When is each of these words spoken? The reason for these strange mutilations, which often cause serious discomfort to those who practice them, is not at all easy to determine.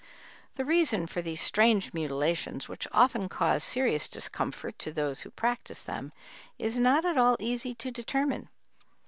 The 0.55 0.65
reason 0.65 1.05
for 1.05 1.21
these 1.21 1.39
strange 1.41 1.93
mutilations, 1.93 2.67
which 2.67 2.87
often 2.91 3.29
cause 3.29 3.63
serious 3.63 4.07
discomfort 4.07 4.79
to 4.79 4.91
those 4.91 5.21
who 5.21 5.29
practice 5.29 5.83
them, 5.83 6.11
is 6.57 6.79
not 6.79 7.05
at 7.05 7.19
all 7.19 7.37
easy 7.39 7.75
to 7.75 7.91
determine. 7.91 8.49